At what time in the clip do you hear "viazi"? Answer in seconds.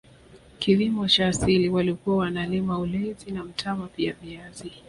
4.13-4.71